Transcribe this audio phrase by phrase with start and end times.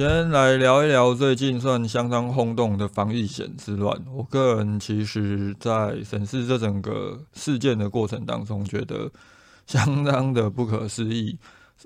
[0.00, 4.02] 先来聊一聊最近算相当轰动的防疫险之乱。
[4.10, 9.10] 我个人其实，在审视这整个事件的过程当中，觉得
[9.66, 11.38] 相当的不可思议。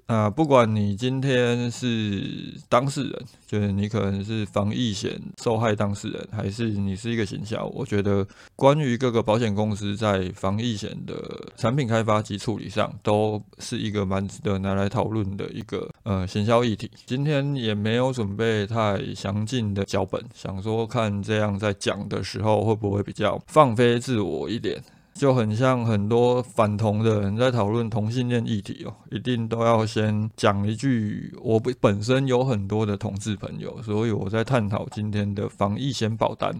[0.07, 11.15] 啊，不管你今天是当事人，就是你可能是防疫险受害当事人，还是你是一个行销，我觉得关于各个保险公司在防疫险的
[11.57, 16.91] 产品开发及处理上，都是一个蛮值得拿来讨论的一个呃行销议题。
[17.07, 24.83] 今天也没有准备太详尽的脚本，想说看这样在讲的时候会不会比较放飞自我一点。
[25.15, 36.53] 就很像很多反同的人在讨论同性恋议题哦，一定都要先讲一句：我本本身有很多的同志朋友，所以我在探讨今天的防疫险保单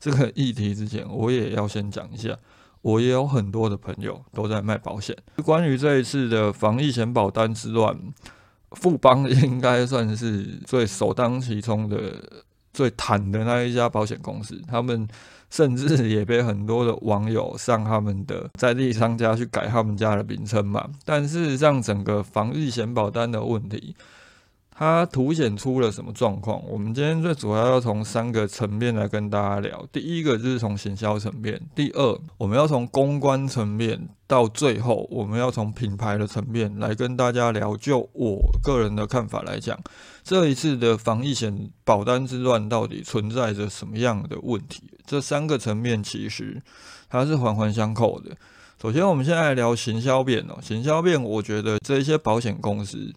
[0.00, 2.34] 这个议题之前，我也要先讲一下，
[2.80, 5.14] 我也有很多的朋友都在卖保险。
[5.44, 7.94] 关于这一次的防疫险保单之乱，
[8.70, 12.44] 富邦应该算是最首当其冲的、
[12.78, 15.08] 最坦的那一家保险公司，他们。
[15.50, 20.86] 甚至也被很多的网友上他们的在地商家去改他们家的名称嘛。
[21.06, 23.96] 但事实上，整个防疫险保单的问题，
[24.70, 26.62] 它凸显出了什么状况？
[26.68, 29.86] 我们今天最主要要从三个层面来跟大家聊。
[29.90, 37.74] 第一个就是从行销层面，第二我们要从公关层面，到最后我们要从品牌的层面来跟大家聊。
[37.74, 39.80] 就我个人的看法来讲。
[40.28, 44.82] 这一次的防疫险保单之乱到底存在着什么样的问题？
[45.06, 46.60] 这三个层面其实
[47.08, 48.36] 它是环环相扣的。
[48.78, 50.58] 首先，我们现在聊行销变哦。
[50.60, 53.10] 行销变，我觉得这一些保险公司，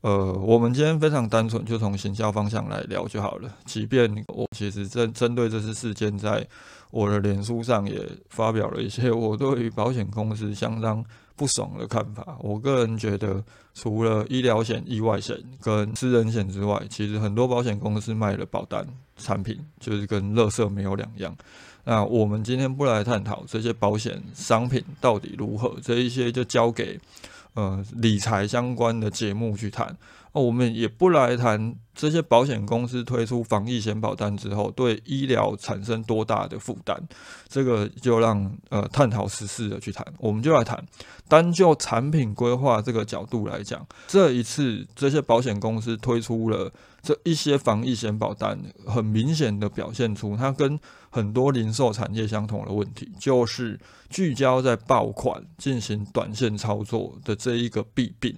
[0.00, 3.54] 呃，我们今天非常单纯，就从行销方向来聊就好了。
[3.66, 6.48] 即便我其实针针对这次事件，在
[6.90, 11.04] 我的脸书上也发表了一些我对于保险公司相当。
[11.36, 13.42] 不爽的看法，我个人觉得，
[13.74, 21.36] 除了医疗险、意外险跟私人险之外，其实很多保险公司卖的保单产品就是跟乐色没有两样。
[21.84, 27.00] 那我们今天不来探讨这些保险商品到底如何，这一些就交给
[27.54, 29.96] 呃理财相关的节目去谈。
[30.40, 36.96] 我们也不来谈这些保险公司推出防疫险保单之后对医疗产生多大的负担，
[37.48, 40.06] 这个就让呃探讨实事的去谈。
[40.18, 40.82] 我们就来谈，
[41.28, 46.72] 单就产品规划这个角度来讲，这一次这些保险公司推出了
[47.02, 53.78] 这一些防疫险保单，很明显的表现出它跟很多零售产业相同的问题，就是
[54.08, 58.34] 聚焦在爆款进行短线操作的这一个弊病。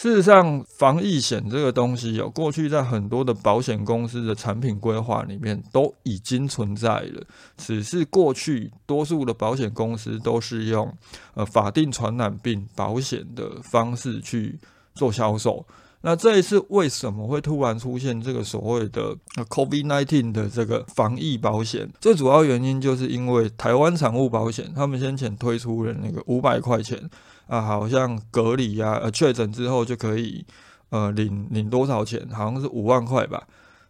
[0.00, 7.20] 事实上，防疫险这个东西，有过去在很多的保险公司的产品规划里面都已经存在了，
[7.56, 10.88] 只是过去多数的保险公司都是用
[11.34, 14.56] 呃法定传染病保险的方式去
[14.94, 15.66] 做销售。
[16.02, 19.16] 那这一次为什么会突然出现这个所谓的
[19.48, 21.90] COVID-19 的这个防疫保险？
[22.00, 27.10] 最主要原因就是因为台湾产物保险，他们先前推出了那个五百块钱。
[27.48, 30.44] 啊，好像隔离啊，呃，确诊之后就可以，
[30.90, 32.28] 呃，领领多少钱？
[32.30, 33.42] 好像是五万块吧，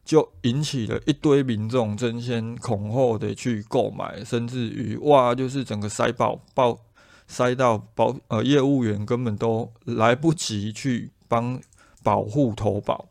[0.04, 6.78] 就引起了一堆民众争先恐后的去购买，甚至于哇，就是整个塞爆爆，
[7.26, 11.60] 塞到保呃业务员根本都来不及去帮
[12.08, 13.04] 保护投保，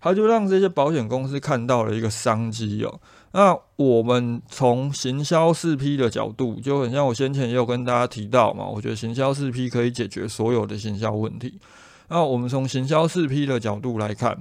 [0.00, 2.98] 他就让这些保险公司看到了一个商机哦。
[3.32, 11.60] 那我们从行销四 P 的角度，就很像我先前也有跟大家提到嘛，我觉得行销四 P 可以解决所有的行销问题。
[12.08, 14.38] 那我们从行销四 P 的角度来看，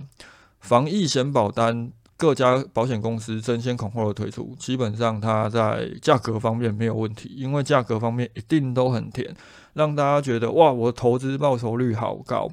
[0.62, 9.36] 防疫险保单各家保险公司争先恐后的推出，基本上它在价格方面没有问题，因为价格方面一定都很甜，
[9.74, 12.48] 让大家觉得哇，我投资报酬率好高。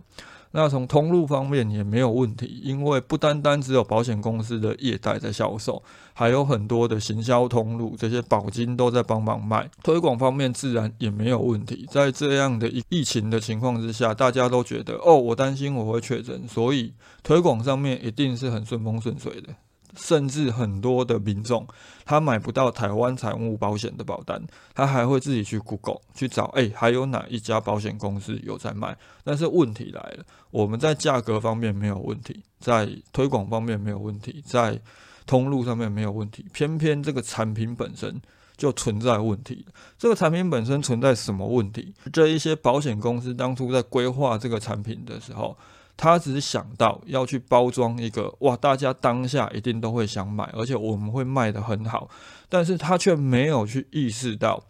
[0.57, 5.83] 那从通路方面也没有问题，因为不单单只有保险公司的业代在销售，
[6.15, 9.69] 还有很多的行销通路，这些保金都在帮忙卖。
[9.83, 11.87] 推广方面自然也没有问题。
[11.91, 19.55] 在这样的疫疫情的情况之下，大家都觉得哦，我担心我会确诊，所以推广上面一定是很顺风顺水的。
[19.97, 21.67] 甚至很多的民众，
[22.05, 24.41] 他买不到台湾财务保险的保单，
[24.75, 28.97] 他还会自己去 Google 去找，哎，还有哪一家保险公司有在卖？
[29.25, 34.79] 但是问题来了，我们在价格方面没有问题，在推广方面没有问题，在
[35.27, 38.21] 通路上面没有问题，偏偏这个产品本身
[38.57, 39.67] 就存在问题。
[39.99, 41.93] 这个产品本身存在什么问题？
[42.13, 45.57] 这一些保险公司当初在规划这个产品的时候，
[45.97, 52.09] 他只是想到要去包装一个哇，大家当下一定都会想买，而且我们会卖得很好，
[52.49, 54.63] 但是他却没有去意识到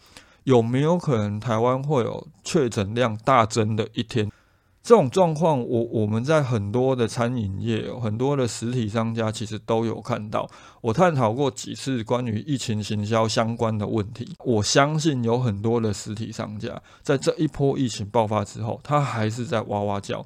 [0.45, 4.31] 有没有可能台湾会有确诊量大增的一天。
[4.85, 10.49] 这种状况，我我们在很多的餐饮业，很多的实体商家其实都有看到。
[10.81, 14.37] 我探讨过几次关于疫情行销相关的问题。
[14.45, 20.25] 我相信有很多的实体商家在这一波疫情爆发之后，他还是在哇哇叫。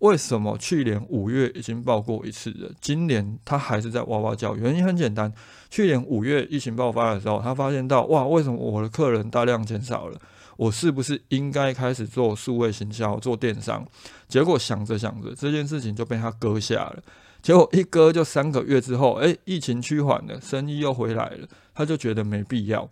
[0.00, 4.54] 为什么去年五月已经爆过一次了，今年他还是在哇哇叫？
[4.56, 5.32] 原因很简单，
[5.70, 10.18] 去年五月疫情爆发的时候，他发现到哇，为什么我的客人大量减少了？
[10.56, 13.86] 我是不是应该开始做数位行销、做电商？
[14.28, 17.02] 结果想着想着，这件事情就被他搁下了。
[17.42, 22.88] 结果一搁就三个月之后，诶，疫情趋缓了，生意又回来了，他就觉得没必要。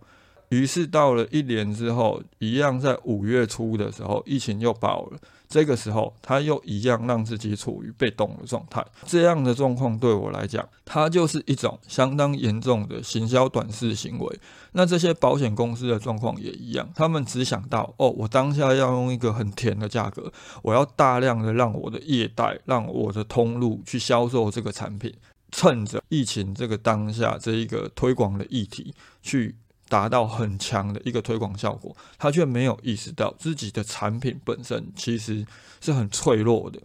[0.49, 5.19] 于是到了一年之后，一样在五月初的时候，疫情又爆了。
[5.47, 8.85] 这个时候，他又一样让自己处于被动的状态。
[9.07, 14.39] 这样的状况对我来讲，它就是一种相当严重的行销短视行为。
[14.73, 20.31] 那这些保险公司的状况也一样，他们只想到哦，我当下要用一个很甜的价格，
[20.61, 25.11] 我要大量的让我的业代、让我的通路去销售这个产品，
[25.51, 28.93] 趁着疫情这个当下这一个推广的议题
[29.23, 29.55] 去。
[29.89, 35.45] 达到很强的一个推广效果，他却没有意识到自己的产品本身其实
[35.81, 36.79] 是很脆弱的，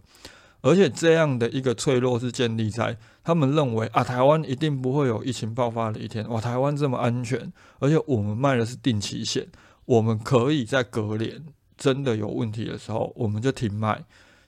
[0.61, 9.47] 而且这样的一个脆弱是建立在他们认为啊，台湾一定不会有疫情爆发的一天，哇，台湾这么安全，而且我们卖的是定期险，
[9.85, 11.45] 我们可以在隔年
[11.77, 14.03] 真的有问题的时候，我们就停卖。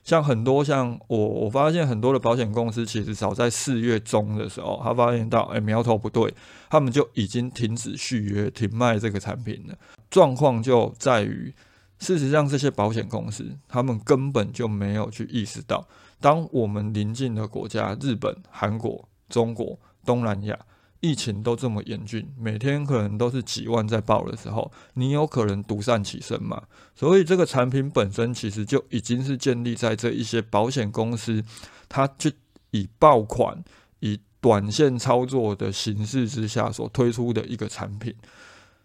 [0.08, 6.32] 像很多像我，我发现很多的保险公司，其实早在四月中的时候，他发现到哎苗头不对，
[6.70, 9.76] 他们就已经停止续约、停卖这个产品了。
[10.08, 11.52] 状况就在于，
[11.98, 15.86] 事实上这些保险公司，他们根本就没有去意识到，
[16.18, 20.58] 当我们邻近的国家日本、韩国、中国、东南亚。
[21.00, 26.62] 疫情都这么严峻，每天可能都是几万在报的时候，你有可能独善其身嘛？
[26.94, 31.44] 所以这个产品本身其实就已经是建立在这一些保险公司，
[31.88, 32.30] 它就
[32.72, 33.62] 以爆款、
[34.00, 38.14] 以短线操作的形式之下所推出的一个产品。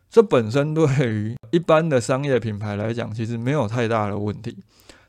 [0.09, 4.55] 这本身对于一般的商业品牌来讲，其实没有太大的问题。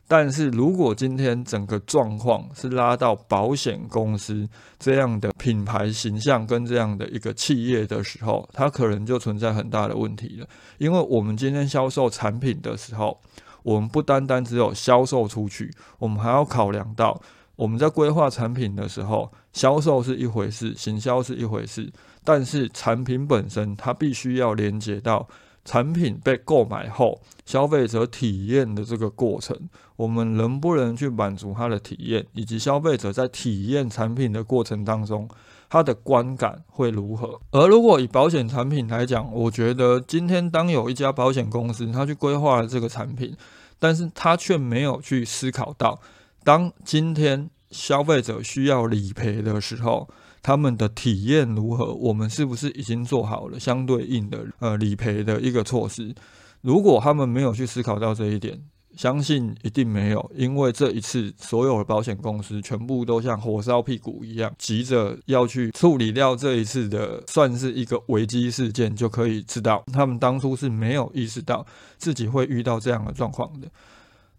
[0.06, 4.46] 但是如果今天整个状况是拉到保险公司
[4.78, 10.46] 这样的品牌形象跟这样的一个企业的时候，它可能就存在很大的问题了。
[10.76, 13.18] 因为我们今天销售产品的时候，
[13.62, 17.18] 我们不单单只有销售出去，我们还要考量到
[17.56, 21.90] 我们在规划产品的时候，销售是一回事，行销是一回事，
[22.22, 25.26] 但是产品本身它必须要连接到。
[25.64, 29.58] 产品被购买后，消费者体验的这个过程，
[29.96, 35.28] 我们能不能去满足他的体验，以及消费者在体验产品的过程当中，
[35.70, 37.40] 他的观感会如何？
[37.50, 43.34] 而如果以保险产品来讲，我觉得今天当有一家保险公司，他去规划了这个产品，
[43.78, 46.00] 但是他却没有去思考到，
[46.44, 50.08] 当今天消费者需要理赔的时候。
[50.44, 51.94] 他们的体验如何？
[51.94, 56.14] 我们是不是已经做好了相对应的呃理赔的一个措施？
[56.60, 58.60] 如果他们没有去思考到这一点，
[58.94, 71.64] 相信一定没有，因为这一次所有的保险公司全部都像火烧屁股一样，急着要去处理掉这一次的算是一个危机事件，就可以知道他们当初是没有意识到
[71.96, 73.68] 自己会遇到这样的状况的，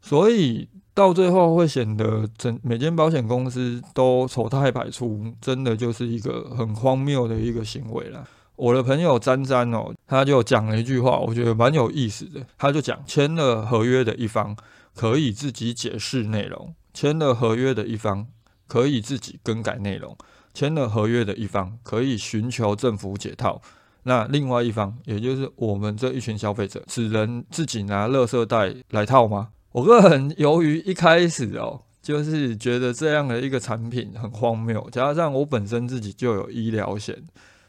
[0.02, 0.70] 所以。
[0.96, 8.25] 到最后会显得整每间保险公司都丑态百出，真的就是一个很荒谬的一个行为了。
[8.56, 12.40] 我的朋友詹詹哦，他就讲了一句话，我觉得蛮有意思的。
[12.58, 14.56] 他就讲，签了合约的一方
[14.96, 18.25] 可以自己解释内容，签了合约的一方
[18.66, 20.18] 可以自己更改内容，
[20.54, 23.62] 签了合约的一方可以寻求政府解套。
[24.04, 29.50] 那另外一方，也就是我们这一群消费者，只能自己拿垃圾袋来套吗？
[29.75, 37.13] 我个人由于一开始哦，就是觉得这样的一个产品很荒谬，加上我本身自己就有医疗险，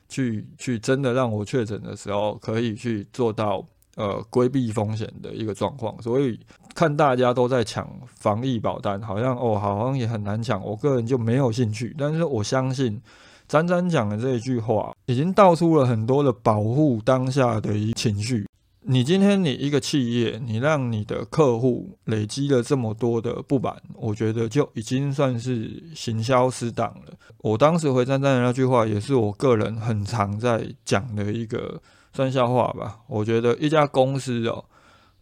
[0.08, 6.38] 去去真的让我确诊的时候可以去做到呃规避风险的一个状况，所以
[6.76, 11.92] 看大家都在抢防疫保单，好像哦好像也很难抢，我个人就没有兴趣。
[11.98, 13.02] 但是我相信
[13.48, 18.46] 詹詹讲的这一句话，已经道出了很多的保护当下的一情绪。
[18.88, 27.12] 你今天你一个企业，你让你的客户累积了这么多的不满，我觉得就已经算是行销失当了。
[27.38, 33.00] 我当时回赞赞的那句话，也是我个人很常在讲的一个算笑话吧。
[33.09, 34.64] 我觉得一家公司哦，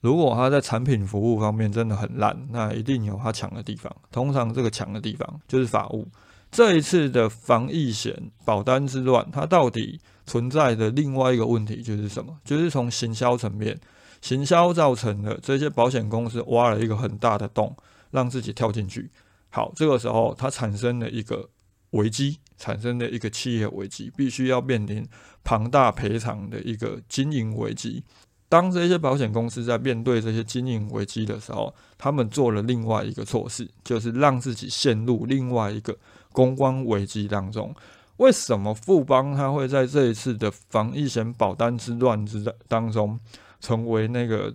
[0.03, 3.91] 如果它在产品服务方面真的很烂，那一定有它强的地方。
[4.13, 6.07] 通常这个强的地方就是法务。
[6.51, 12.39] 这一次的防疫险保单之乱，它到底存在的另外一个问题就是什么？
[12.45, 13.79] 就是从行销层面，
[14.21, 17.77] 行销造成的这些保险公司挖了一个很大的洞，
[18.11, 19.11] 让自己跳进去。
[19.51, 21.49] 好，这个时候它产生了一个
[21.91, 25.07] 危机，产生了一个企业危机，必须要面临
[25.43, 28.03] 庞大赔偿的一个经营危机。
[28.49, 35.97] 当这些保险公司在面对这些经营危机的时候，他们做了另外一个措施，就是让自己陷入另外一个。
[36.35, 37.73] 公关危机当中，
[38.17, 43.19] 为什么富邦它会在这一次的防疫险保单之乱之当中
[43.61, 44.53] 成为那个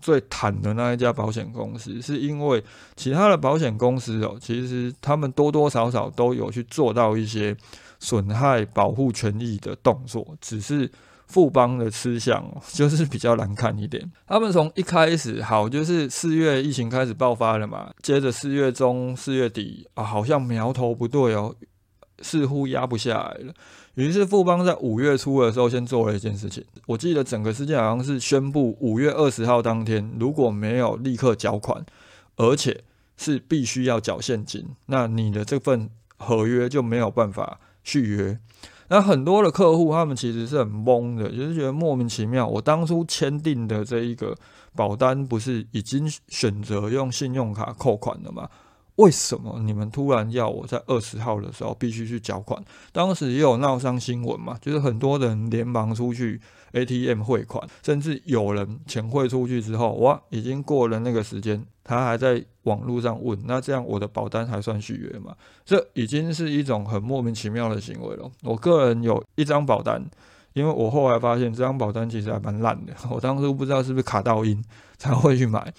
[0.00, 2.00] 最惨的那一家保险公司？
[2.02, 2.62] 是因为
[2.96, 7.56] 其他的保险公司哦，其实他们多多少少都有去做到一些
[7.98, 10.90] 损害保护权益的动作，只是。
[11.28, 14.10] 富邦的吃相就是比较难看一点。
[14.26, 21.54] 他们从一开始好，就是四月疫情开始爆发了嘛，接着四月中、四月底啊，好像苗头不对哦，
[22.22, 23.54] 似乎压不下来了。
[23.94, 26.64] 于是富邦在五月初的时候，先做了一件事情。
[26.86, 31.84] 我记得整个事件好像是宣布五月二十号当天，如果没有立刻缴款，
[32.36, 32.84] 而且
[33.16, 38.38] 是必须要缴现金，那你的这份合约就没有办法续约。
[38.90, 42.46] 那很多的客户，他们其实是很懵的，就是觉得莫名其妙。
[42.46, 44.34] 我当初签订的这一个
[44.74, 48.48] 保单，不是已经选择用信用卡扣款了吗？
[48.98, 52.60] 为什么你们突然要我在二十号的时候必须去缴款？
[52.92, 56.40] 当时也有闹上新闻嘛，就是很多人连忙出去
[56.72, 65.36] ATM 汇款，甚至有人钱汇出去之后，哇，已经过了那个时间，他还在网络上问，那这样我的保单还算续约吗？
[65.64, 68.28] 这已经是一种很莫名其妙的行为了。
[68.42, 70.04] 我个人有一张保单，
[70.54, 74.60] 因为我后来发现这张保单其实还蛮烂的，我当初不知道是不是卡到音
[74.96, 75.72] 才会去买。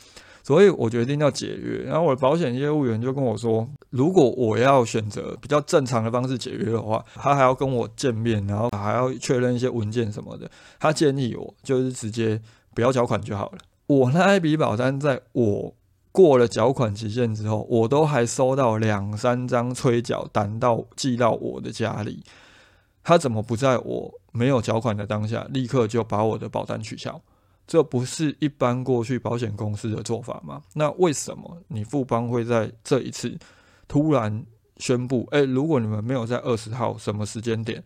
[0.50, 10.50] 所以我决定要解约，然后我的保险业务员就跟我说，如果我要选择比较正常的方式解约的话，他还要跟我见面，然后还要确认一些文件什么的。
[10.80, 12.42] 他建议我就是直接
[12.74, 13.60] 不要缴款就好了。
[13.86, 15.76] 我那一笔保单在我
[16.12, 22.24] 过了缴款期限之后，我都还收到两三张催缴单到寄到我的家里。
[23.04, 27.22] 他怎么不在我没有缴款的当下，立刻就把我的保单取消？
[27.70, 30.60] 这不是一般过去保险公司的做法吗？
[30.74, 33.38] 那为什么你富邦会在这一次
[33.88, 34.44] 突然
[34.78, 35.28] 宣布？
[35.30, 37.84] 诶，如果你们没有在二十号什么时间点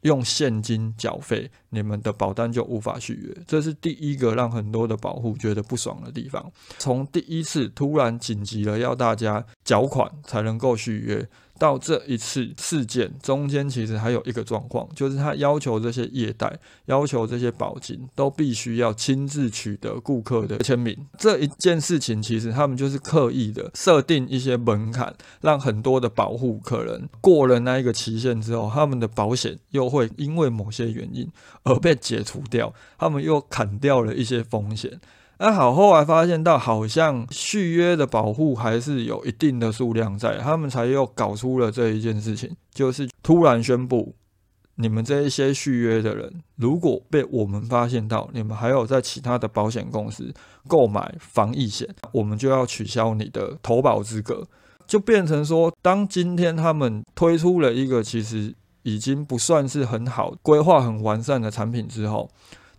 [0.00, 3.36] 用现金缴费，你们的保单就无法续约。
[3.46, 6.50] 这是第一个让很多的保护觉得不爽的地方。
[6.78, 11.28] 从第一次突然紧急了要大家缴款才能够续约。
[11.60, 20.96] 到这一次事件中间，其实还有一个状况，就是他要求这些业贷、要求这些保金都必须要亲自取得顾客的签名。
[21.18, 31.28] 这一件事情，其实他们就是刻意的设定一些门槛，让很多的保护客人过了那一个期限之后，他们的保险又会因为某些原因
[31.64, 34.98] 而被解除掉，他们又砍掉了一些风险。
[35.42, 44.14] 那好，后来发现到好像续约的保护还是有一定的数量在，他们才又搞出了这一件事情，就是突然宣布，
[44.74, 50.30] 你们这一些续约的人，如果被我们发现到你们还有在其他的保险公司
[50.68, 54.46] 购买防疫险，我们就要取消你的投保资格，
[54.86, 62.30] 就变成说，当今天他们推出了一个其实已经不算是很好规划、很完善的产品之后。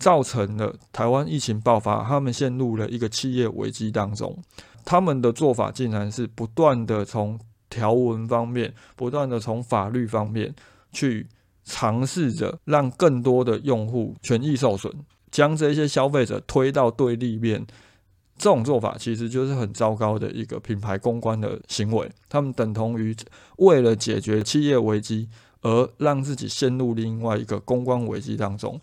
[0.02, 4.36] 造成了台湾疫情爆发，他们陷入了一个企业危机当中。
[4.84, 7.40] 他们的做法竟然是不断的从
[7.70, 10.54] 条文方面，不断的从法律方面
[10.92, 11.28] 去
[11.64, 14.92] 尝试着让更多的用户权益受损，
[15.30, 17.64] 将这些消费者推到对立面。
[18.40, 22.12] 这种做法其实就是很糟糕的一个品牌公关的行为。
[22.28, 23.16] 他们等同于
[23.58, 25.30] 为了解决企业危机，
[25.62, 28.82] 而让自己陷入另外一个公关危机当中。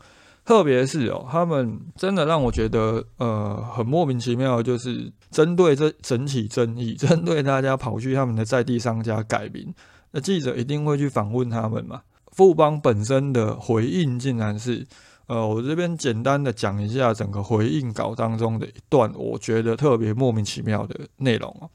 [0.49, 9.75] 特别是哦，他们真的让我觉得呃很莫名其妙，就是针对这整体争议， 针对大家跑去他们的在地商家改名，
[10.13, 12.01] 那记者一定会去访问他们嘛。
[12.33, 14.87] 富邦本身的回应竟然是，
[15.27, 21.69] 呃，我这边简单的讲一下整个回应稿当中的一段，我觉得特别莫名其妙的内容啊。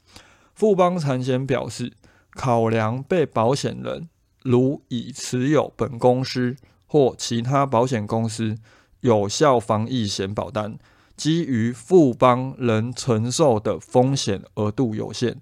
[0.52, 1.92] 富邦产险表示，
[2.32, 4.08] 考量被保险人
[4.42, 6.56] 如已持有本公司。
[6.86, 8.56] 或其他保险公司
[9.00, 10.78] 有效防疫险保单，
[11.16, 15.36] 基于富邦能承受的风险额度有限，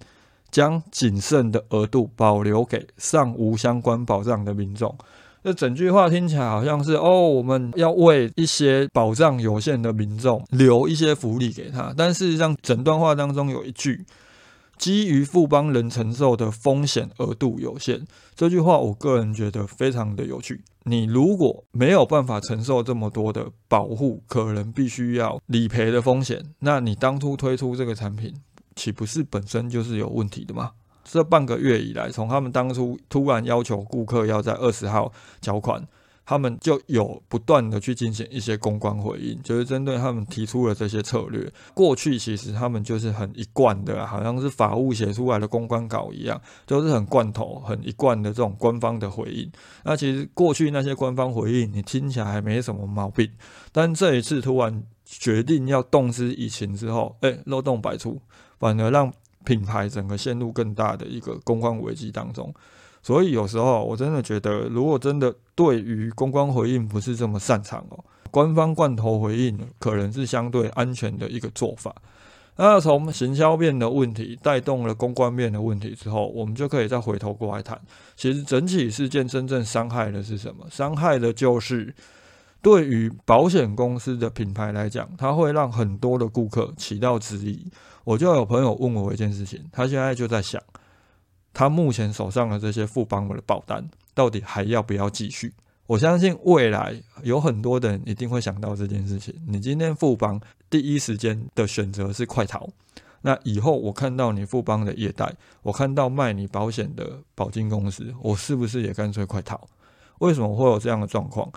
[0.51, 4.97] 将仅剩的额度保留给尚无相关保障的民众。
[5.45, 14.05] 这整句话听起来好像是哦，我们要为一些保障有限的民众留一些福利给他，但事实上，整段话当中有一句。
[14.79, 20.61] 基于富邦人承受的风险额度有限，这句话我个人觉得非常的有趣。
[20.85, 28.35] 你如果没有办法承受这么多的保护，可能必须要理赔的风险，那你当初推出这个产品，
[28.75, 30.73] 岂不是本身就是有问题的吗？
[31.05, 35.87] 这半个月以来，从他们当初突然要求顾客要在二十号缴款。
[36.33, 41.53] 他们就有不断的去进行一些公关回应，就是针对他们提出了这些策略。
[41.75, 49.53] 过去其实他们就是很一贯的，好像是法务写出来的公关稿一样，都是很罐头、很一贯的这种官方的回应。
[49.85, 53.31] 那其实过去那些官方回应，你听起来还没什么毛病，
[53.71, 58.19] 但这一次突然决定要动之以情之后，哎，漏洞百出，
[58.59, 59.13] 反而让
[59.45, 62.55] 品牌整个陷入更大的一个公关危机当中。
[63.03, 71.95] 所以有时候我真的觉得，如果真的对于公关回应不是这么擅长哦，官方罐头回应可能是相对安全的一个做法。
[72.57, 77.81] 那从行销面的问题带动了公关面的问题之后，我们就可以再回头过来谈，
[78.15, 80.65] 其实整体事件真正伤害的是什么？
[80.71, 81.93] 伤害的就是
[82.61, 87.67] 对于保险公司的品牌来讲，它会让很多的顾客起到质疑。
[88.05, 90.63] 我就有朋友问我一件事情，他现在就在想。
[91.53, 95.53] 他目前手上的这些富邦的保单，到底还要不要继续？
[95.87, 99.35] 我相信未来有很多的人一定会想到这件事情。
[99.47, 100.41] 你今天富邦
[100.71, 102.69] 第一时间的选择是快逃，
[103.21, 109.61] 那以后我看到你富邦的业贷，我看到卖你保险的保金公司，我是不是也干脆快逃？
[110.21, 111.53] 为什么会有这样的状况？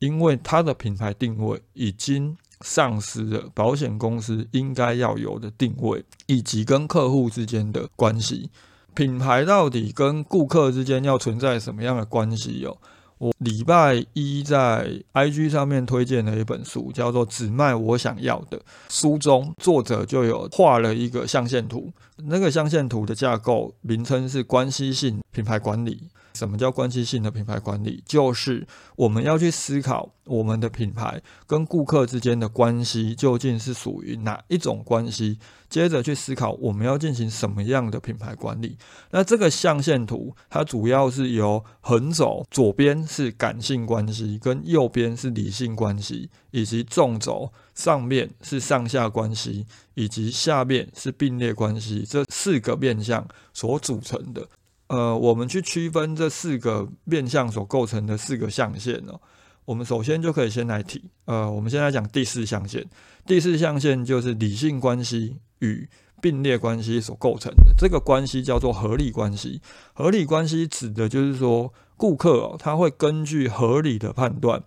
[0.00, 8.50] 因为它的品牌定位已经丧失了保险公司应该要有的定位，以及跟客户之间的关系。
[8.94, 12.64] 品牌到底跟顾客之间要存在什么样的关系？
[12.66, 12.76] 哦，
[13.18, 18.58] 我礼拜一在 IG 上面推荐了一本书，叫做《只卖我想要的》。
[18.88, 26.08] 书中作者就有画了一个象限图，那个象限图的架构名称是关系性品牌管理。
[26.38, 28.00] 什么叫关系性的品牌管理？
[28.06, 38.78] 就是我们要去思考我们的品牌跟顾客之间的关系究竟是属于哪一种关系，接着去思考我们要进行什么样的品牌管理。
[39.10, 54.46] 那这个象限图它主要是由横轴左边是感性关系，跟右边是理性关系，以及纵轴上面是上下关系，以及下面是并列关系这四个面向所组成的。
[54.88, 59.20] 呃，我们去区分这四个面向所构成的四个象限哦。
[59.66, 62.86] 我们首先就可以先来提，呃，我们先来讲第四象限。
[63.26, 65.86] 第四象限就是理性关系与
[66.22, 69.60] 并列关系所构成的，这个关系叫做合理关系。
[69.92, 74.62] 合理关系指的就是说，顾客哦，他会根据合理的判断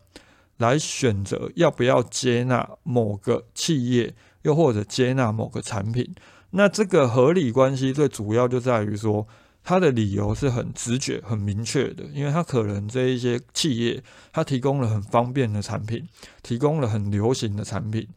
[0.58, 6.14] 来选择要不要接纳某个企业，又或者接纳某个产品。
[6.52, 9.28] 那这个合理关系最主要就在于说。
[9.64, 16.08] 他的理由是很直觉、很明确的，因为他可能这一些企业，他提供了很方便的产品，
[16.42, 18.08] 提供了很流行的产品，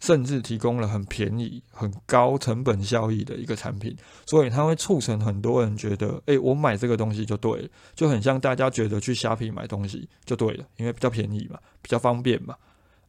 [0.00, 12.54] 甚至提供了很便宜、很高成本效益的一个产品，所以它会促成很多人觉得，哎，我买这个东西就对了，就很像大家觉得去虾皮买东西就对了，因为比较便宜嘛，比较方便嘛，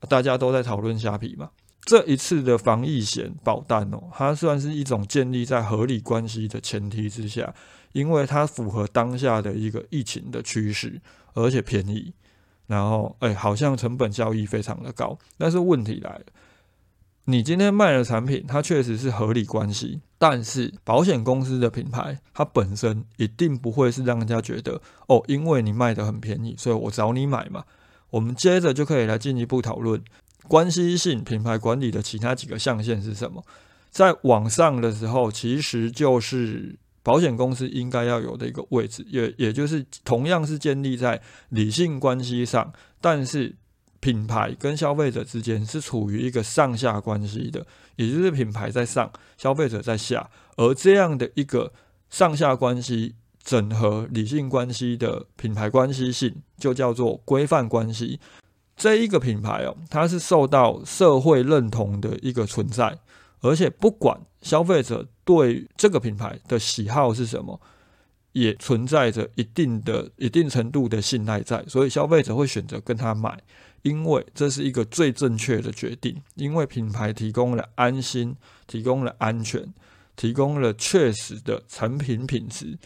[0.07, 1.49] 大家都在讨论虾皮嘛。
[1.85, 7.53] 这一次的防疫险保单哦，它算是一种建立在合理关系的前提之下，
[7.91, 11.01] 因为它符合当下的一个疫情的趋势，
[11.33, 12.13] 而且便宜，
[12.67, 15.17] 然后哎，好像成本效益非常的高。
[15.37, 16.25] 但是问题来了，
[17.25, 27.65] 你今天卖的产品，它确实是合理关系，但是保险公司的品牌，它本身一定不会是让人家觉得哦，因为你卖的很便宜，所以我找你买嘛。
[28.11, 30.01] 我们接着就可以来进一步讨论。
[30.47, 33.43] 关系性品牌管理的其他几个象限是什么？
[33.89, 43.55] 在网上的时候，其实就是保险公司应该要有的一个位置，也也就是同样是建立在理性关系上，但是
[43.99, 51.71] 品牌跟消费者之间是处于一个上下关系的，也就是品牌在上，消费者在下，而这样的一个
[52.09, 58.19] 上下关系整合理性关系的品牌关系性，就叫做规范关系。
[58.75, 62.97] 这一个品牌哦，它是受到社会认同的一个存在，
[63.41, 67.61] 而且不管消费者对这个品牌的喜好是什么，
[68.31, 73.39] 也存在着一定的、一定程度的信赖在，所以消费者会选择跟他买，
[73.83, 79.71] 因为这是一个最正确的决定，因为品牌提供了安心，提供了安全，
[80.15, 82.77] 提供了确实的产品品质，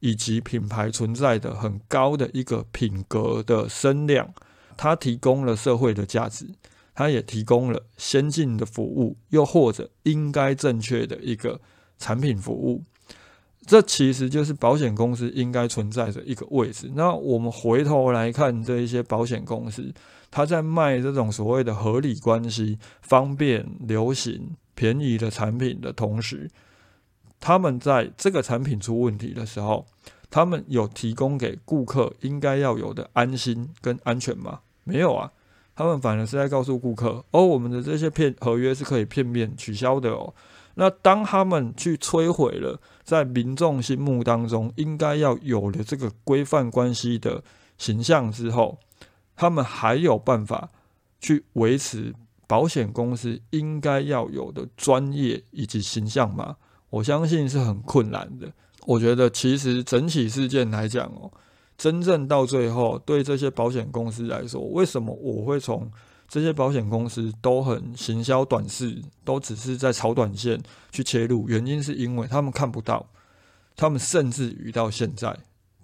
[0.00, 4.32] 以及品牌存在的很高的一个品格的声量，
[4.76, 6.46] 它提供了社会的价值，
[6.94, 11.60] 它也提供了先进的服务，又或者应该正确的一个
[11.98, 12.82] 产品服务。
[13.66, 16.90] 这其实就是保险公司应该存在的一个位置。
[16.94, 19.90] 那我们回头来看这一些保险公司，
[20.30, 26.50] 它在卖这种所谓的合理关系、方便、流行、便宜的产品的同时，
[27.40, 29.86] 他们在这个产品出问题的时候，
[30.34, 34.58] 他们有提供给顾客应该要有的安心跟安全吗？
[34.82, 35.30] 没有啊，
[35.76, 40.34] 他们反而是在告诉顾客：哦，我们的这些片合约是可以片面取消的哦。
[40.74, 47.44] 那当他们去摧毁了在民众心目当中应该要有的这个规范关系的
[47.78, 48.80] 形象之后，
[49.36, 50.68] 他们还有办法
[51.20, 52.12] 去维持
[52.48, 56.56] 保险公司应该要有的专业以及形象吗？
[56.90, 58.52] 我相信是很困难的。
[58.84, 61.30] 我觉得其实整起事件来讲哦，
[61.76, 65.90] 真正到最后对这些保险公司来说，为什么我会从？
[66.26, 70.58] 这些保险公司都很行销短视，都只是在炒短线
[70.90, 71.46] 去切入。
[71.48, 73.06] 原因是因为他们看不到，
[73.76, 75.36] 他们甚至于到现在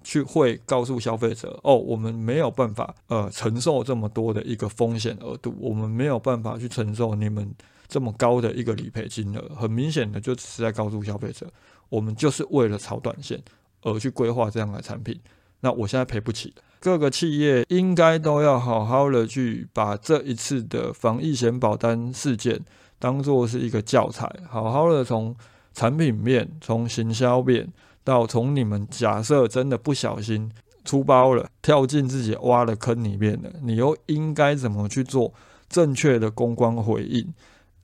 [0.02, 7.54] 去会告诉消费者：哦，我们没有办法呃承受这么多的一个风险额度，我们没有办法去承受你们
[7.86, 9.54] 这么高的一个理赔金额。
[9.54, 11.46] 很明显的，就只是在告诉消费者，
[11.90, 13.38] 我们就是为了炒短线
[13.82, 15.20] 而去规划这样的产品。
[15.60, 22.58] 那我现在赔不起各个企业应该都要好好的去把这一次的防疫险保单事件
[22.98, 25.36] 当做是一个教材，好好的从
[25.74, 27.70] 产品面、从行销面
[28.02, 30.50] 到从你们假设真的不小心
[30.84, 35.34] 出包了，跳进自己挖的坑里面了，你又应该怎么去做
[35.68, 37.34] 正确的公关回应，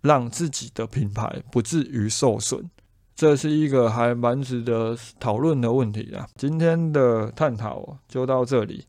[0.00, 2.70] 让自己的品牌不至于受损。
[3.16, 6.28] 这是一个还蛮值得讨论的问题啊！
[6.36, 8.84] 今天的探讨就到这里。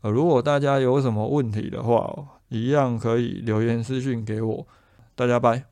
[0.00, 2.12] 呃，如果大家有什么问题的话，
[2.48, 4.66] 一样可以留言私讯给我。
[5.14, 5.67] 大家拜。